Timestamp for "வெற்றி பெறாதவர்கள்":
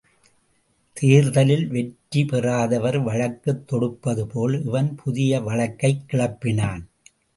1.67-3.03